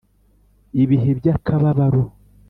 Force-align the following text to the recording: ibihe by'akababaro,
ibihe 0.83 1.11
by'akababaro, 1.19 2.03